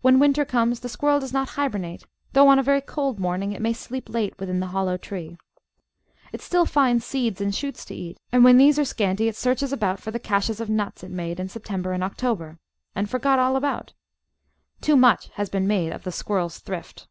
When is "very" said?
2.64-2.80